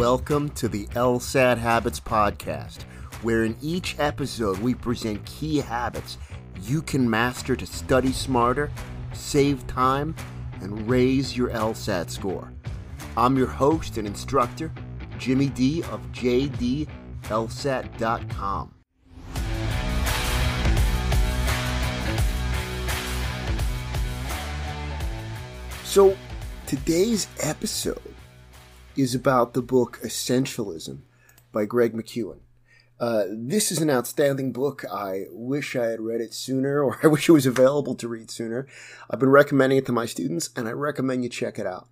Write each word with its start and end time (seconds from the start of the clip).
Welcome 0.00 0.48
to 0.52 0.66
the 0.66 0.86
LSAT 0.86 1.58
Habits 1.58 2.00
Podcast, 2.00 2.84
where 3.20 3.44
in 3.44 3.54
each 3.60 3.96
episode 3.98 4.56
we 4.60 4.74
present 4.74 5.22
key 5.26 5.58
habits 5.58 6.16
you 6.62 6.80
can 6.80 7.10
master 7.10 7.54
to 7.54 7.66
study 7.66 8.10
smarter, 8.12 8.70
save 9.12 9.66
time, 9.66 10.14
and 10.62 10.88
raise 10.88 11.36
your 11.36 11.50
LSAT 11.50 12.08
score. 12.08 12.50
I'm 13.14 13.36
your 13.36 13.48
host 13.48 13.98
and 13.98 14.06
instructor, 14.06 14.72
Jimmy 15.18 15.50
D 15.50 15.82
of 15.90 16.00
JDLSAT.com. 16.12 16.86
So, 25.84 26.16
today's 26.66 27.28
episode 27.40 28.09
is 28.96 29.14
about 29.14 29.54
the 29.54 29.62
book 29.62 30.00
Essentialism 30.02 31.00
by 31.52 31.64
Greg 31.64 31.92
McKeown. 31.92 32.38
Uh, 32.98 33.24
this 33.30 33.72
is 33.72 33.80
an 33.80 33.88
outstanding 33.88 34.52
book. 34.52 34.84
I 34.92 35.24
wish 35.30 35.74
I 35.74 35.86
had 35.86 36.00
read 36.00 36.20
it 36.20 36.34
sooner, 36.34 36.82
or 36.82 36.98
I 37.02 37.06
wish 37.06 37.28
it 37.28 37.32
was 37.32 37.46
available 37.46 37.94
to 37.94 38.08
read 38.08 38.30
sooner. 38.30 38.66
I've 39.08 39.20
been 39.20 39.30
recommending 39.30 39.78
it 39.78 39.86
to 39.86 39.92
my 39.92 40.06
students, 40.06 40.50
and 40.54 40.68
I 40.68 40.72
recommend 40.72 41.22
you 41.22 41.30
check 41.30 41.58
it 41.58 41.66
out. 41.66 41.88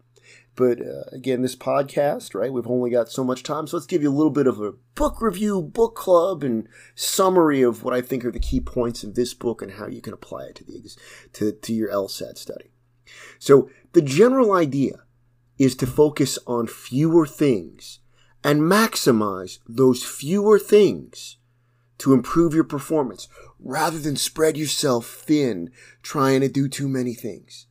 But 0.55 0.81
uh, 0.81 1.05
again, 1.13 1.43
this 1.43 1.55
podcast, 1.55 2.35
right? 2.35 2.53
We've 2.53 2.67
only 2.67 2.91
got 2.91 3.09
so 3.09 3.23
much 3.23 3.45
time, 3.45 3.67
so 3.67 3.77
let's 3.77 3.87
give 3.87 4.03
you 4.03 4.11
a 4.11 4.19
little 4.19 4.33
bit 4.33 4.49
of 4.49 4.61
a 4.61 4.73
book 4.97 5.23
review, 5.23 5.63
book 5.63 5.95
club, 5.95 6.43
and 6.43 6.69
summary 6.97 7.63
of 7.63 7.85
what 7.85 7.95
I 7.95 8.01
think 8.01 8.25
are 8.25 8.33
the 8.33 8.41
key 8.41 8.61
points 8.61 9.05
of 9.05 9.15
this 9.15 9.35
book 9.35 9.63
and 9.63 9.73
how 9.73 9.87
you 9.87 10.03
can 10.03 10.13
apply 10.13 10.47
it 10.47 10.57
to 10.57 10.65
the 10.65 10.97
to, 11.35 11.53
to 11.53 11.73
your 11.73 11.91
LSAT 11.91 12.37
study. 12.37 12.73
So 13.39 13.71
the 13.93 14.03
general 14.03 14.53
idea 14.53 15.05
is 15.59 15.75
to 15.77 15.87
focus 15.87 16.39
on 16.47 16.67
fewer 16.67 17.27
things 17.27 18.01
and 18.45 18.63
maximize 18.63 19.59
those 19.69 20.05
fewer 20.05 20.59
things 20.59 21.37
to 21.99 22.13
improve 22.13 22.55
your 22.55 22.65
performance 22.65 23.29
rather 23.59 23.99
than 23.99 24.17
spread 24.17 24.57
yourself 24.57 25.07
thin 25.07 25.71
trying 26.03 26.41
to 26.41 26.49
do 26.49 26.69
too 26.69 26.89
many 26.89 27.15
things. 27.15 27.67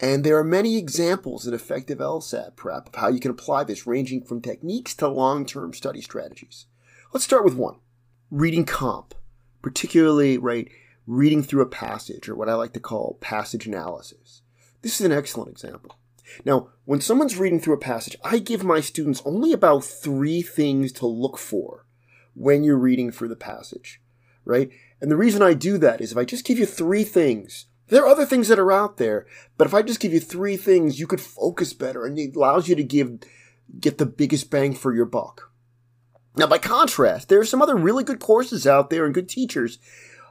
And 0.00 0.22
there 0.22 0.38
are 0.38 0.44
many 0.44 0.76
examples 0.76 1.46
in 1.46 1.54
effective 1.54 1.98
LSAT 1.98 2.54
prep 2.54 2.88
of 2.88 2.94
how 2.94 3.08
you 3.08 3.18
can 3.18 3.32
apply 3.32 3.64
this, 3.64 3.86
ranging 3.86 4.22
from 4.22 4.40
techniques 4.40 4.94
to 4.96 5.08
long 5.08 5.44
term 5.44 5.72
study 5.72 6.00
strategies. 6.00 6.66
Let's 7.12 7.24
start 7.24 7.44
with 7.44 7.54
one 7.54 7.76
reading 8.30 8.64
comp, 8.64 9.14
particularly, 9.62 10.38
right, 10.38 10.68
reading 11.06 11.42
through 11.42 11.62
a 11.62 11.66
passage 11.66 12.28
or 12.28 12.36
what 12.36 12.48
I 12.48 12.54
like 12.54 12.74
to 12.74 12.80
call 12.80 13.18
passage 13.20 13.66
analysis. 13.66 14.42
This 14.82 15.00
is 15.00 15.06
an 15.06 15.12
excellent 15.12 15.50
example. 15.50 15.96
Now, 16.44 16.70
when 16.84 17.00
someone's 17.00 17.36
reading 17.36 17.60
through 17.60 17.74
a 17.74 17.78
passage, 17.78 18.16
I 18.24 18.38
give 18.38 18.64
my 18.64 18.80
students 18.80 19.22
only 19.24 19.52
about 19.52 19.84
three 19.84 20.42
things 20.42 20.92
to 20.92 21.06
look 21.06 21.38
for 21.38 21.86
when 22.34 22.64
you're 22.64 22.78
reading 22.78 23.10
through 23.10 23.28
the 23.28 23.36
passage, 23.36 24.00
right? 24.44 24.70
And 25.00 25.10
the 25.10 25.16
reason 25.16 25.42
I 25.42 25.54
do 25.54 25.78
that 25.78 26.00
is 26.00 26.12
if 26.12 26.18
I 26.18 26.24
just 26.24 26.44
give 26.44 26.58
you 26.58 26.66
three 26.66 27.04
things, 27.04 27.66
there 27.88 28.04
are 28.04 28.08
other 28.08 28.26
things 28.26 28.48
that 28.48 28.58
are 28.58 28.72
out 28.72 28.96
there, 28.98 29.26
but 29.56 29.66
if 29.66 29.74
I 29.74 29.82
just 29.82 30.00
give 30.00 30.12
you 30.12 30.20
three 30.20 30.56
things, 30.56 31.00
you 31.00 31.06
could 31.06 31.20
focus 31.20 31.72
better 31.72 32.04
and 32.04 32.18
it 32.18 32.36
allows 32.36 32.68
you 32.68 32.76
to 32.76 32.84
give, 32.84 33.18
get 33.80 33.98
the 33.98 34.06
biggest 34.06 34.50
bang 34.50 34.74
for 34.74 34.94
your 34.94 35.06
buck. 35.06 35.50
Now, 36.36 36.46
by 36.46 36.58
contrast, 36.58 37.28
there 37.28 37.40
are 37.40 37.44
some 37.44 37.62
other 37.62 37.76
really 37.76 38.04
good 38.04 38.20
courses 38.20 38.66
out 38.66 38.90
there 38.90 39.04
and 39.04 39.14
good 39.14 39.28
teachers 39.28 39.78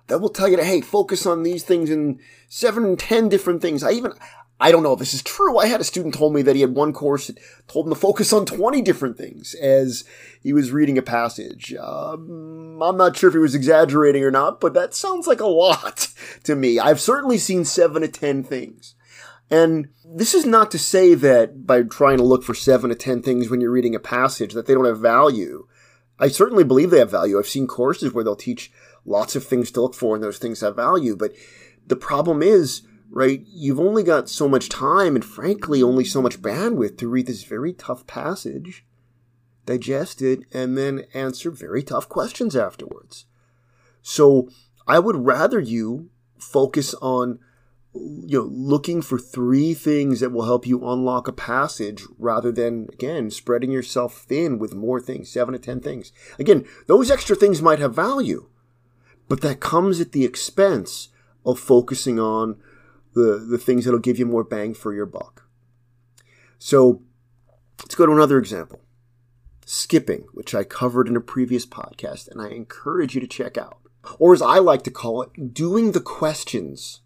that 0.08 0.20
will 0.20 0.30
tell 0.30 0.48
you 0.48 0.56
to, 0.56 0.64
hey, 0.64 0.80
focus 0.80 1.26
on 1.26 1.44
these 1.44 1.64
things 1.64 1.90
and 1.90 2.20
seven 2.48 2.86
and 2.86 3.00
ten 3.00 3.28
different 3.28 3.62
things. 3.62 3.84
I 3.84 3.92
even, 3.92 4.14
I 4.60 4.72
don't 4.72 4.82
know 4.82 4.94
if 4.94 5.00
this 5.00 5.14
is 5.14 5.22
true. 5.22 5.58
I 5.60 5.68
had 5.68 5.82
a 5.82 5.84
student 5.84 6.16
told 6.16 6.34
me 6.34 6.42
that 6.42 6.56
he 6.56 6.62
had 6.62 6.74
one 6.74 6.92
course 6.92 7.28
that 7.28 7.38
told 7.68 7.86
him 7.86 7.94
to 7.94 8.00
focus 8.00 8.34
on 8.34 8.46
20 8.46 8.82
different 8.82 9.16
things 9.16 9.54
as 9.56 10.04
he 10.42 10.52
was 10.52 10.72
reading 10.72 10.98
a 10.98 11.04
passage. 11.04 11.76
Um, 11.76 12.82
I'm 12.82 12.98
not 12.98 13.16
sure 13.16 13.28
if 13.30 13.36
he 13.36 13.40
was 13.40 13.54
exaggerating 13.54 14.24
or 14.24 14.32
not, 14.32 14.60
but 14.60 14.74
that 14.74 14.96
sounds 14.96 15.28
like 15.28 15.42
a 15.42 15.48
lot 15.48 16.08
to 16.44 16.56
me. 16.56 16.80
I've 16.80 17.00
certainly 17.00 17.38
seen 17.38 17.66
seven 17.66 18.02
to 18.02 18.08
10 18.08 18.44
things. 18.44 18.96
And 19.50 19.90
this 20.04 20.34
is 20.34 20.46
not 20.46 20.72
to 20.72 20.80
say 20.80 21.14
that 21.14 21.66
by 21.66 21.84
trying 21.84 22.18
to 22.18 22.24
look 22.24 22.44
for 22.44 22.56
seven 22.56 22.90
to 22.90 22.96
10 22.96 23.22
things 23.22 23.50
when 23.50 23.62
you're 23.62 23.72
reading 23.72 23.96
a 23.96 24.00
passage 24.00 24.54
that 24.54 24.66
they 24.66 24.74
don't 24.74 24.86
have 24.86 25.00
value. 25.00 25.68
I 26.20 26.30
certainly 26.30 26.64
believe 26.64 26.90
they 26.90 27.00
have 27.00 27.12
value. 27.12 27.38
I've 27.38 27.48
seen 27.48 27.68
courses 27.68 28.12
where 28.12 28.24
they'll 28.24 28.36
teach 28.36 28.72
lots 29.06 29.36
of 29.36 29.46
things 29.46 29.70
to 29.72 29.82
look 29.82 29.94
for 29.94 30.16
and 30.16 30.24
those 30.24 30.40
things 30.40 30.62
have 30.62 30.76
value. 30.76 31.16
But 31.16 31.34
the 31.86 31.96
problem 31.96 32.42
is, 32.42 32.82
right? 33.10 33.42
You've 33.48 33.80
only 33.80 34.04
got 34.04 34.30
so 34.30 34.48
much 34.48 34.70
time 34.70 35.16
and 35.16 35.24
frankly 35.24 35.82
only 35.82 36.04
so 36.04 36.22
much 36.22 36.42
bandwidth 36.42 36.98
to 36.98 37.08
read 37.08 37.28
this 37.28 37.44
very 37.44 37.74
tough 37.74 38.06
passage, 38.08 38.86
digest 39.66 40.22
it, 40.22 40.42
and 40.54 40.78
then 40.78 41.06
answer 41.14 41.52
very 41.52 41.84
tough 41.84 42.10
questions 42.10 42.56
afterwards. 42.56 43.26
So 44.02 44.50
I 44.88 45.00
would 45.00 45.26
rather 45.26 45.60
you 45.60 46.10
focus 46.40 46.94
on 46.96 47.40
you 47.94 48.40
know 48.40 48.50
looking 48.52 49.02
for 49.02 49.18
three 49.18 49.74
things 49.74 50.20
that 50.20 50.32
will 50.32 50.46
help 50.46 50.68
you 50.68 50.88
unlock 50.88 51.28
a 51.28 51.34
passage 51.34 52.04
rather 52.20 52.52
than 52.52 52.88
again 52.94 53.32
spreading 53.32 53.72
yourself 53.72 54.26
thin 54.28 54.60
with 54.60 54.76
more 54.76 55.02
things 55.02 55.30
seven 55.30 55.54
to 55.54 55.60
ten 55.60 55.80
things 55.80 56.12
again 56.38 56.64
those 56.86 57.10
extra 57.10 57.36
things 57.36 57.60
might 57.62 57.80
have 57.80 57.96
value 57.96 58.48
but 59.28 59.42
that 59.42 59.60
comes 59.60 60.00
at 60.00 60.12
the 60.12 60.24
expense 60.24 61.10
of 61.46 61.60
focusing 61.60 62.20
on 62.20 62.58
the, 63.18 63.38
the 63.38 63.58
things 63.58 63.86
that'll 63.86 64.00
give 64.00 64.20
you 64.20 64.26
more 64.26 64.44
bang 64.44 64.74
for 64.74 64.94
your 64.94 65.06
buck. 65.06 65.48
So 66.60 67.02
let's 67.80 67.96
go 67.96 68.06
to 68.06 68.12
another 68.12 68.38
example. 68.38 68.82
Skipping, 69.66 70.26
which 70.34 70.56
I 70.56 70.64
covered 70.64 71.08
in 71.08 71.16
a 71.16 71.22
previous 71.22 71.66
podcast, 71.66 72.30
and 72.30 72.42
I 72.42 72.50
encourage 72.50 73.16
you 73.16 73.22
to 73.22 73.28
check 73.28 73.58
out. 73.58 73.80
Or 74.20 74.34
as 74.34 74.42
I 74.42 74.60
like 74.60 74.84
to 74.84 74.92
call 74.92 75.22
it, 75.24 75.54
doing 75.54 75.92
the 75.92 76.00
questions 76.00 77.02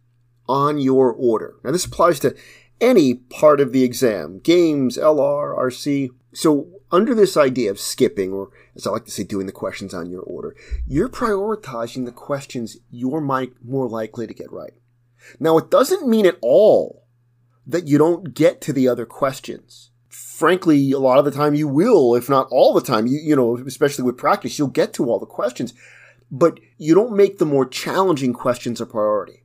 on 0.47 0.77
your 0.77 1.11
order. 1.11 1.55
Now, 1.63 1.71
this 1.71 1.85
applies 1.85 2.19
to 2.19 2.35
any 2.79 3.15
part 3.15 3.59
of 3.59 3.71
the 3.71 3.83
exam 3.83 4.39
games, 4.39 4.97
LR, 4.97 5.57
RC. 5.57 6.09
So, 6.33 6.67
under 6.91 7.15
this 7.15 7.37
idea 7.37 7.71
of 7.71 7.79
skipping, 7.79 8.33
or 8.33 8.49
as 8.75 8.85
I 8.85 8.91
like 8.91 9.05
to 9.05 9.11
say, 9.11 9.23
doing 9.23 9.45
the 9.45 9.51
questions 9.51 9.93
on 9.93 10.09
your 10.09 10.21
order, 10.21 10.55
you're 10.85 11.09
prioritizing 11.09 12.05
the 12.05 12.11
questions 12.11 12.77
you're 12.91 13.21
more 13.21 13.87
likely 13.87 14.27
to 14.27 14.33
get 14.33 14.51
right. 14.51 14.73
Now, 15.39 15.57
it 15.57 15.71
doesn't 15.71 16.07
mean 16.07 16.25
at 16.25 16.37
all 16.41 17.05
that 17.67 17.87
you 17.87 17.97
don't 17.97 18.33
get 18.33 18.61
to 18.61 18.73
the 18.73 18.87
other 18.87 19.05
questions. 19.05 19.91
Frankly, 20.09 20.91
a 20.91 20.99
lot 20.99 21.19
of 21.19 21.25
the 21.25 21.31
time 21.31 21.53
you 21.53 21.67
will, 21.67 22.15
if 22.15 22.29
not 22.29 22.47
all 22.51 22.73
the 22.73 22.81
time, 22.81 23.07
you, 23.07 23.19
you 23.19 23.35
know, 23.35 23.57
especially 23.57 24.03
with 24.03 24.17
practice, 24.17 24.57
you'll 24.57 24.67
get 24.67 24.93
to 24.93 25.09
all 25.09 25.19
the 25.19 25.25
questions, 25.25 25.73
but 26.31 26.59
you 26.77 26.95
don't 26.95 27.15
make 27.15 27.37
the 27.37 27.45
more 27.45 27.65
challenging 27.65 28.33
questions 28.33 28.81
a 28.81 28.85
priority. 28.85 29.43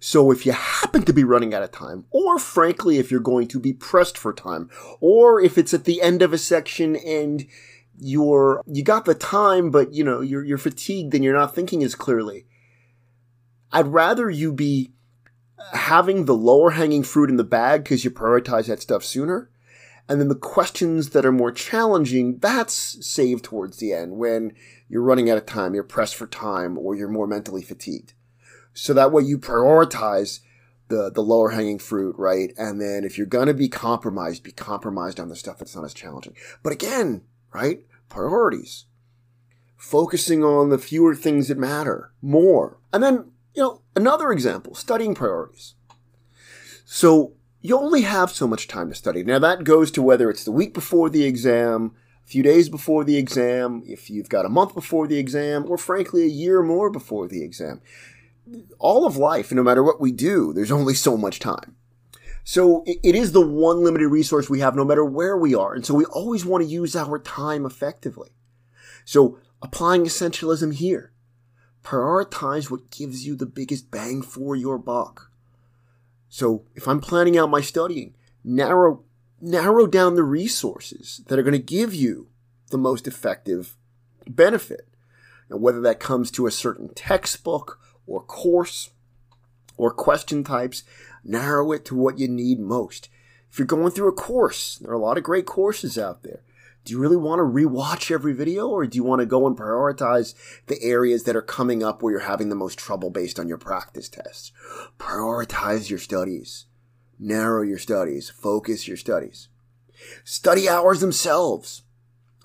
So 0.00 0.30
if 0.30 0.46
you 0.46 0.52
happen 0.52 1.02
to 1.02 1.12
be 1.12 1.24
running 1.24 1.52
out 1.52 1.62
of 1.62 1.72
time, 1.72 2.06
or 2.10 2.38
frankly, 2.38 2.98
if 2.98 3.10
you're 3.10 3.20
going 3.20 3.48
to 3.48 3.60
be 3.60 3.74
pressed 3.74 4.16
for 4.16 4.32
time, 4.32 4.70
or 5.00 5.40
if 5.40 5.58
it's 5.58 5.74
at 5.74 5.84
the 5.84 6.00
end 6.00 6.22
of 6.22 6.32
a 6.32 6.38
section 6.38 6.96
and 6.96 7.46
you're, 7.98 8.62
you 8.66 8.82
got 8.82 9.04
the 9.04 9.14
time, 9.14 9.70
but 9.70 9.92
you 9.92 10.02
know, 10.02 10.22
you're, 10.22 10.42
you're 10.42 10.56
fatigued 10.56 11.14
and 11.14 11.22
you're 11.22 11.34
not 11.36 11.54
thinking 11.54 11.82
as 11.82 11.94
clearly, 11.94 12.46
I'd 13.70 13.88
rather 13.88 14.30
you 14.30 14.54
be 14.54 14.94
having 15.72 16.24
the 16.24 16.34
lower 16.34 16.70
hanging 16.70 17.02
fruit 17.02 17.30
in 17.30 17.36
the 17.36 17.44
bag 17.44 17.84
because 17.84 18.04
you 18.04 18.10
prioritize 18.10 18.66
that 18.66 18.82
stuff 18.82 19.04
sooner. 19.04 19.50
And 20.08 20.20
then 20.20 20.28
the 20.28 20.34
questions 20.34 21.10
that 21.10 21.24
are 21.24 21.32
more 21.32 21.52
challenging, 21.52 22.38
that's 22.38 23.06
saved 23.06 23.44
towards 23.44 23.76
the 23.76 23.92
end 23.92 24.16
when 24.16 24.54
you're 24.88 25.02
running 25.02 25.30
out 25.30 25.38
of 25.38 25.46
time, 25.46 25.72
you're 25.72 25.84
pressed 25.84 26.16
for 26.16 26.26
time, 26.26 26.76
or 26.76 26.96
you're 26.96 27.08
more 27.08 27.28
mentally 27.28 27.62
fatigued. 27.62 28.12
So 28.72 28.92
that 28.92 29.12
way 29.12 29.22
you 29.22 29.38
prioritize 29.38 30.40
the, 30.88 31.10
the 31.10 31.22
lower 31.22 31.50
hanging 31.50 31.78
fruit, 31.78 32.16
right? 32.18 32.52
And 32.58 32.80
then 32.80 33.04
if 33.04 33.16
you're 33.16 33.26
going 33.26 33.46
to 33.46 33.54
be 33.54 33.68
compromised, 33.68 34.42
be 34.42 34.52
compromised 34.52 35.20
on 35.20 35.28
the 35.28 35.36
stuff 35.36 35.58
that's 35.58 35.76
not 35.76 35.84
as 35.84 35.94
challenging. 35.94 36.34
But 36.62 36.72
again, 36.72 37.22
right? 37.54 37.84
Priorities. 38.08 38.86
Focusing 39.76 40.42
on 40.42 40.68
the 40.68 40.78
fewer 40.78 41.14
things 41.14 41.48
that 41.48 41.58
matter 41.58 42.12
more. 42.20 42.78
And 42.92 43.02
then 43.02 43.30
you 43.54 43.62
know, 43.62 43.82
another 43.96 44.32
example, 44.32 44.74
studying 44.74 45.14
priorities. 45.14 45.74
So 46.84 47.34
you 47.60 47.78
only 47.78 48.02
have 48.02 48.30
so 48.30 48.46
much 48.46 48.68
time 48.68 48.88
to 48.88 48.94
study. 48.94 49.22
Now 49.22 49.38
that 49.38 49.64
goes 49.64 49.90
to 49.92 50.02
whether 50.02 50.30
it's 50.30 50.44
the 50.44 50.52
week 50.52 50.74
before 50.74 51.10
the 51.10 51.24
exam, 51.24 51.94
a 52.24 52.28
few 52.28 52.42
days 52.42 52.68
before 52.68 53.04
the 53.04 53.16
exam, 53.16 53.82
if 53.86 54.08
you've 54.08 54.28
got 54.28 54.46
a 54.46 54.50
month 54.50 54.74
before 54.74 55.06
the 55.06 55.18
exam, 55.18 55.64
or 55.68 55.76
frankly 55.76 56.22
a 56.22 56.28
year 56.28 56.60
or 56.60 56.64
more 56.64 56.90
before 56.90 57.28
the 57.28 57.42
exam. 57.42 57.80
All 58.78 59.06
of 59.06 59.16
life, 59.16 59.52
no 59.52 59.62
matter 59.62 59.82
what 59.82 60.00
we 60.00 60.10
do, 60.12 60.52
there's 60.52 60.72
only 60.72 60.94
so 60.94 61.16
much 61.16 61.38
time. 61.38 61.76
So 62.42 62.82
it 62.86 63.14
is 63.14 63.32
the 63.32 63.46
one 63.46 63.84
limited 63.84 64.08
resource 64.08 64.48
we 64.48 64.60
have 64.60 64.74
no 64.74 64.84
matter 64.84 65.04
where 65.04 65.36
we 65.36 65.54
are. 65.54 65.74
And 65.74 65.84
so 65.84 65.94
we 65.94 66.06
always 66.06 66.44
want 66.44 66.64
to 66.64 66.70
use 66.70 66.96
our 66.96 67.18
time 67.18 67.66
effectively. 67.66 68.30
So 69.04 69.38
applying 69.62 70.04
essentialism 70.04 70.74
here. 70.74 71.12
Prioritize 71.82 72.70
what 72.70 72.90
gives 72.90 73.26
you 73.26 73.34
the 73.34 73.46
biggest 73.46 73.90
bang 73.90 74.22
for 74.22 74.54
your 74.54 74.78
buck. 74.78 75.30
So 76.28 76.64
if 76.74 76.86
I'm 76.86 77.00
planning 77.00 77.36
out 77.36 77.50
my 77.50 77.60
studying, 77.60 78.14
narrow 78.44 79.02
narrow 79.40 79.86
down 79.86 80.14
the 80.14 80.22
resources 80.22 81.22
that 81.26 81.38
are 81.38 81.42
going 81.42 81.52
to 81.52 81.58
give 81.58 81.94
you 81.94 82.28
the 82.70 82.78
most 82.78 83.06
effective 83.06 83.76
benefit. 84.28 84.86
And 85.48 85.60
whether 85.60 85.80
that 85.80 85.98
comes 85.98 86.30
to 86.32 86.46
a 86.46 86.50
certain 86.50 86.92
textbook 86.94 87.80
or 88.06 88.22
course 88.22 88.90
or 89.76 89.90
question 89.90 90.44
types, 90.44 90.84
narrow 91.24 91.72
it 91.72 91.84
to 91.86 91.94
what 91.96 92.18
you 92.18 92.28
need 92.28 92.60
most. 92.60 93.08
If 93.50 93.58
you're 93.58 93.66
going 93.66 93.90
through 93.90 94.08
a 94.08 94.12
course, 94.12 94.76
there 94.76 94.90
are 94.90 94.94
a 94.94 94.98
lot 94.98 95.18
of 95.18 95.24
great 95.24 95.46
courses 95.46 95.98
out 95.98 96.22
there. 96.22 96.42
Do 96.84 96.92
you 96.92 96.98
really 96.98 97.16
want 97.16 97.40
to 97.40 97.42
rewatch 97.42 98.10
every 98.10 98.32
video 98.32 98.68
or 98.68 98.86
do 98.86 98.96
you 98.96 99.04
want 99.04 99.20
to 99.20 99.26
go 99.26 99.46
and 99.46 99.56
prioritize 99.56 100.34
the 100.66 100.82
areas 100.82 101.24
that 101.24 101.36
are 101.36 101.42
coming 101.42 101.82
up 101.82 102.02
where 102.02 102.12
you're 102.12 102.20
having 102.20 102.48
the 102.48 102.54
most 102.54 102.78
trouble 102.78 103.10
based 103.10 103.38
on 103.38 103.48
your 103.48 103.58
practice 103.58 104.08
tests? 104.08 104.52
Prioritize 104.98 105.90
your 105.90 105.98
studies. 105.98 106.66
Narrow 107.18 107.62
your 107.62 107.78
studies. 107.78 108.30
Focus 108.30 108.88
your 108.88 108.96
studies. 108.96 109.48
Study 110.24 110.68
hours 110.68 111.00
themselves 111.00 111.82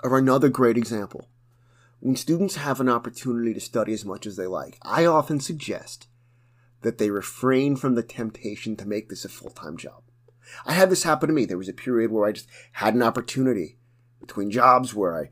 are 0.04 0.18
another 0.18 0.50
great 0.50 0.78
example. 0.78 1.30
When 2.02 2.18
students 2.18 2.58
have 2.58 2.82
an 2.82 2.90
opportunity 2.90 3.54
to 3.54 3.62
study 3.62 3.94
as 3.94 4.06
much 4.06 4.26
as 4.28 4.36
they 4.36 4.48
like, 4.48 4.78
I 4.82 5.06
often 5.06 5.40
suggest 5.40 6.08
that 6.82 6.98
they 6.98 7.10
refrain 7.10 7.78
from 7.78 7.96
the 7.96 8.04
temptation 8.04 8.76
to 8.76 8.88
make 8.88 9.10
this 9.10 9.24
a 9.26 9.30
full 9.30 9.50
time 9.50 9.78
job. 9.78 10.04
I 10.66 10.74
had 10.74 10.90
this 10.90 11.04
happen 11.04 11.28
to 11.30 11.34
me. 11.34 11.46
There 11.46 11.58
was 11.58 11.70
a 11.70 11.74
period 11.74 12.12
where 12.12 12.28
I 12.28 12.34
just 12.34 12.48
had 12.74 12.94
an 12.94 13.02
opportunity 13.02 13.78
between 14.19 14.51
jobs 14.51 14.94
where 14.94 15.17
I, 15.17 15.29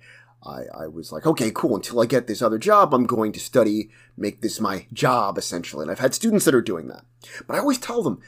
I, 0.49 0.83
I 0.83 0.87
was 0.87 1.11
like, 1.11 1.25
okay, 1.25 1.51
cool. 1.53 1.75
Until 1.75 2.01
I 2.01 2.05
get 2.05 2.27
this 2.27 2.41
other 2.41 2.57
job, 2.57 2.93
I'm 2.93 3.05
going 3.05 3.31
to 3.33 3.39
study, 3.39 3.89
make 4.17 4.41
this 4.41 4.59
my 4.59 4.87
job 4.93 5.37
essentially. 5.37 5.83
And 5.83 5.91
I've 5.91 5.99
had 5.99 6.13
students 6.13 6.45
that 6.45 6.55
are 6.55 6.61
doing 6.61 6.87
that. 6.87 7.05
But 7.47 7.55
I 7.55 7.59
always 7.59 7.77
tell 7.77 8.03
them, 8.03 8.19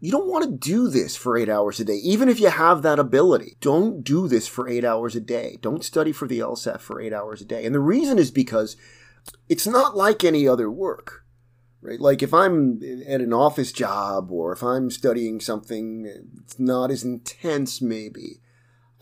you 0.00 0.10
don't 0.10 0.28
want 0.28 0.44
to 0.44 0.50
do 0.50 0.88
this 0.88 1.14
for 1.14 1.36
eight 1.36 1.50
hours 1.50 1.78
a 1.78 1.84
day, 1.84 1.96
even 1.96 2.30
if 2.30 2.40
you 2.40 2.48
have 2.48 2.80
that 2.82 2.98
ability. 2.98 3.56
Don't 3.60 4.02
do 4.02 4.28
this 4.28 4.48
for 4.48 4.66
eight 4.66 4.84
hours 4.84 5.14
a 5.14 5.20
day. 5.20 5.58
Don't 5.60 5.84
study 5.84 6.12
for 6.12 6.26
the 6.26 6.38
LSAT 6.38 6.80
for 6.80 7.00
eight 7.00 7.12
hours 7.12 7.42
a 7.42 7.44
day. 7.44 7.66
And 7.66 7.74
the 7.74 7.80
reason 7.80 8.18
is 8.18 8.30
because 8.30 8.76
it's 9.48 9.66
not 9.66 9.96
like 9.96 10.24
any 10.24 10.48
other 10.48 10.70
work 10.70 11.20
right? 11.82 12.00
Like 12.00 12.22
if 12.22 12.32
I'm 12.34 12.80
at 13.06 13.20
an 13.20 13.32
office 13.32 13.72
job 13.72 14.30
or 14.30 14.52
if 14.52 14.62
I'm 14.62 14.90
studying 14.90 15.40
something 15.40 16.06
it's 16.42 16.58
not 16.58 16.90
as 16.90 17.04
intense, 17.04 17.80
maybe 17.80 18.40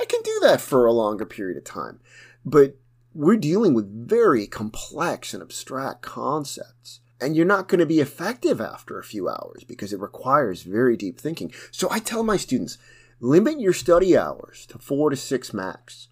I 0.01 0.05
can 0.05 0.23
do 0.23 0.39
that 0.43 0.61
for 0.61 0.87
a 0.87 0.93
longer 0.93 1.25
period 1.25 1.57
of 1.57 1.65
time. 1.65 2.01
But 2.45 2.77
we're 3.15 3.37
dealing 3.37 3.75
with 3.75 4.09
very 4.09 4.47
complex 4.47 5.35
and 5.35 5.43
abstract 5.43 6.03
concepts. 6.03 7.01
And 7.21 7.35
you're 7.35 7.47
not 7.47 7.67
going 7.67 7.81
to 7.81 7.87
be 7.87 8.01
effective 8.01 8.61
after 8.61 8.99
a 8.99 9.05
few 9.05 9.29
hours 9.29 9.65
because 9.65 9.93
it 9.93 10.01
requires 10.01 10.63
very 10.63 10.97
deep 10.97 11.19
thinking. 11.19 11.53
So 11.73 11.89
I 11.91 11.99
tell 11.99 12.23
my 12.23 12.37
students, 12.37 12.79
limit 13.19 13.59
your 13.59 13.73
study 13.73 14.17
hours 14.17 14.67
to 14.67 14.79
four 14.79 15.11
to 15.11 15.17
six 15.17 15.53
max. 15.53 16.09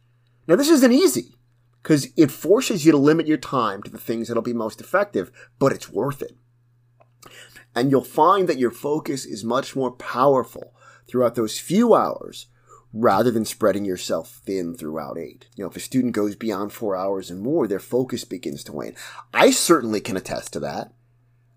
Now, 0.49 0.57
this 0.57 0.69
isn't 0.69 0.93
easy 0.93 1.37
because 1.83 2.09
it 2.17 2.33
forces 2.33 2.85
you 2.85 2.91
to 2.91 2.99
limit 2.99 3.29
your 3.29 3.37
time 3.37 3.83
to 3.85 3.91
the 3.91 3.99
things 3.99 4.27
that'll 4.27 4.43
be 4.43 4.53
most 4.53 4.81
effective, 4.81 5.31
but 5.61 5.73
it's 5.73 5.89
worth 5.89 6.23
it. 6.23 6.37
And 7.77 7.91
you'll 7.91 8.03
find 8.03 8.49
that 8.49 8.59
your 8.59 8.73
focus 8.73 9.25
is 9.25 9.45
much 9.45 9.77
more 9.77 9.93
powerful 9.93 10.75
throughout 11.07 11.37
those 11.37 11.61
few 11.61 11.95
hours 11.95 12.47
rather 12.99 13.31
than 13.31 13.45
spreading 13.45 13.85
yourself 13.85 14.41
thin 14.45 14.75
throughout 14.75 15.19
eight. 15.19 15.47
You 15.55 15.65
know, 15.65 15.71
if 15.71 15.77
a 15.77 15.81
student 15.81 16.15
goes 16.15 16.35
beyond 16.35 16.73
four 16.73 16.97
hours 16.97 17.31
and 17.31 17.41
more, 17.41 17.67
their 17.67 17.79
focus 17.79 18.25
begins 18.25 18.65
to 18.65 18.73
wane. 18.73 18.97
I 19.35 19.51
certainly 19.51 20.01
can 20.01 20.17
attest 20.17 20.53
to 20.55 20.61
that. 20.61 20.93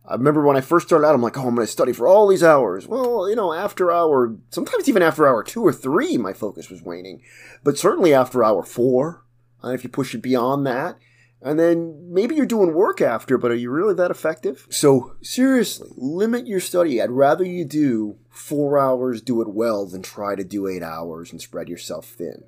I 0.06 0.13
remember 0.13 0.44
when 0.44 0.57
I 0.57 0.62
first 0.62 0.88
started 0.88 1.06
out, 1.06 1.13
I'm 1.13 1.21
like, 1.21 1.38
oh, 1.38 1.47
I'm 1.47 1.56
going 1.56 1.65
to 1.65 1.71
study 1.71 1.94
for 1.94 2.07
all 2.07 2.27
these 2.27 2.44
hours. 2.44 2.88
Well, 2.88 3.30
you 3.30 3.36
know, 3.36 3.53
after 3.53 3.91
hour, 3.91 4.36
sometimes 4.50 4.89
even 4.89 5.03
after 5.03 5.27
hour 5.27 5.44
two 5.44 5.62
or 5.62 5.71
three, 5.71 6.18
my 6.18 6.33
focus 6.33 6.69
was 6.69 6.81
waning. 6.81 7.21
But 7.63 7.77
certainly 7.77 8.13
after 8.13 8.44
hour 8.44 8.63
four, 8.63 9.24
and 9.62 9.75
if 9.75 9.83
you 9.83 9.89
push 9.89 10.15
it 10.15 10.24
beyond 10.24 10.65
that, 10.65 10.97
and 11.41 11.59
then 11.59 12.12
maybe 12.12 12.36
you're 12.36 12.45
doing 12.45 12.74
work 12.74 13.00
after, 13.01 13.38
but 13.38 13.51
are 13.51 13.56
you 13.56 13.71
really 13.71 13.94
that 13.94 14.12
effective? 14.12 14.68
So 14.69 15.15
seriously, 15.21 15.89
limit 15.95 16.47
your 16.47 16.59
study. 16.59 17.01
I'd 17.01 17.12
rather 17.12 17.45
you 17.45 17.63
do 17.63 18.18
four 18.30 18.77
hours, 18.77 19.21
do 19.21 19.41
it 19.41 19.50
well, 19.50 19.86
than 19.86 20.01
try 20.01 20.36
to 20.36 20.44
do 20.44 20.68
eight 20.68 20.83
hours 20.83 21.31
and 21.31 21.41
spread 21.41 21.69
yourself 21.69 22.06
thin. 22.07 22.44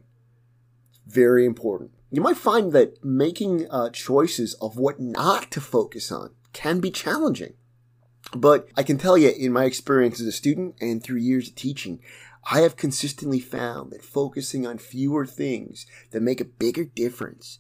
Very 1.07 1.45
important. 1.45 1.91
You 2.09 2.21
might 2.21 2.38
find 2.38 2.73
that 2.73 3.03
making 3.03 3.67
uh, 3.71 3.89
choices 3.91 4.55
of 4.55 4.75
what 4.75 4.99
not 4.99 5.49
to 5.51 5.61
focus 5.61 6.11
on 6.11 6.31
can 6.51 6.79
be 6.81 6.91
challenging. 6.91 7.53
But 8.35 8.67
I 8.75 8.83
can 8.83 8.97
tell 8.97 9.17
you, 9.17 9.29
in 9.29 9.53
my 9.53 9.63
experience 9.63 10.19
as 10.19 10.27
a 10.27 10.31
student 10.31 10.75
and 10.81 11.01
through 11.01 11.19
years 11.19 11.47
of 11.47 11.55
teaching, 11.55 11.99
I 12.49 12.61
have 12.61 12.75
consistently 12.75 13.39
found 13.39 13.91
that 13.91 14.03
focusing 14.03 14.67
on 14.67 14.77
fewer 14.77 15.25
things 15.25 15.85
that 16.11 16.21
make 16.21 16.41
a 16.41 16.45
bigger 16.45 16.83
difference 16.83 17.59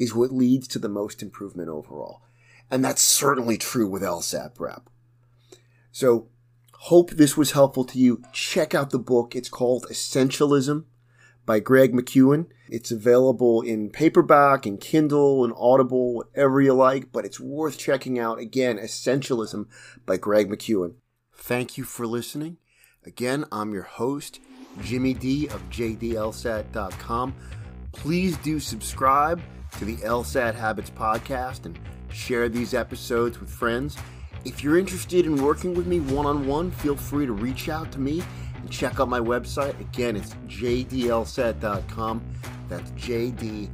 is 0.00 0.14
what 0.14 0.32
leads 0.32 0.66
to 0.66 0.78
the 0.80 0.88
most 0.88 1.22
improvement 1.22 1.68
overall. 1.68 2.22
And 2.70 2.82
that's 2.82 3.02
certainly 3.02 3.58
true 3.58 3.86
with 3.86 4.02
LSAT 4.02 4.54
prep. 4.54 4.88
So, 5.92 6.28
hope 6.72 7.10
this 7.10 7.36
was 7.36 7.52
helpful 7.52 7.84
to 7.84 7.98
you. 7.98 8.22
Check 8.32 8.74
out 8.74 8.90
the 8.90 8.98
book. 8.98 9.36
It's 9.36 9.50
called 9.50 9.86
Essentialism 9.90 10.84
by 11.44 11.60
Greg 11.60 11.92
McKeown. 11.92 12.46
It's 12.68 12.90
available 12.90 13.60
in 13.60 13.90
paperback 13.90 14.64
and 14.64 14.80
Kindle 14.80 15.44
and 15.44 15.52
Audible, 15.56 16.14
whatever 16.14 16.60
you 16.62 16.72
like, 16.72 17.12
but 17.12 17.26
it's 17.26 17.40
worth 17.40 17.76
checking 17.76 18.18
out. 18.18 18.38
Again, 18.38 18.78
Essentialism 18.78 19.66
by 20.06 20.16
Greg 20.16 20.48
McKeown. 20.48 20.94
Thank 21.34 21.76
you 21.76 21.84
for 21.84 22.06
listening. 22.06 22.56
Again, 23.04 23.44
I'm 23.52 23.74
your 23.74 23.82
host, 23.82 24.40
Jimmy 24.82 25.12
D 25.12 25.46
of 25.48 25.62
JDLSAT.com. 25.70 27.34
Please 27.92 28.36
do 28.38 28.60
subscribe 28.60 29.42
to 29.78 29.84
the 29.84 29.96
LSAT 29.98 30.54
Habits 30.54 30.90
podcast 30.90 31.66
and 31.66 31.78
share 32.12 32.48
these 32.48 32.74
episodes 32.74 33.40
with 33.40 33.50
friends. 33.50 33.96
If 34.44 34.64
you're 34.64 34.78
interested 34.78 35.26
in 35.26 35.42
working 35.42 35.74
with 35.74 35.86
me 35.86 36.00
one 36.00 36.26
on 36.26 36.46
one, 36.46 36.70
feel 36.70 36.96
free 36.96 37.26
to 37.26 37.32
reach 37.32 37.68
out 37.68 37.92
to 37.92 38.00
me 38.00 38.22
and 38.54 38.70
check 38.70 39.00
out 39.00 39.08
my 39.08 39.20
website. 39.20 39.78
Again, 39.80 40.16
it's 40.16 40.34
jdlsat.com. 40.48 42.22
That's 42.68 42.90
jdlsat.com. 42.92 43.70